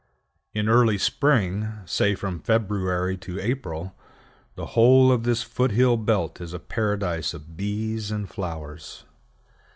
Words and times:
In 0.51 0.67
early 0.67 0.97
spring, 0.97 1.71
say 1.85 2.15
from 2.15 2.39
February 2.39 3.17
to 3.17 3.39
April, 3.39 3.95
the 4.55 4.65
whole 4.73 5.11
of 5.11 5.25
this 5.25 5.43
foot 5.43 5.69
hill 5.73 5.95
belt 5.95 6.41
is 6.41 6.53
a 6.53 6.59
paradise 6.59 7.35
of 7.35 7.55
bees 7.55 8.09
and 8.09 8.27
flowers. 8.27 9.03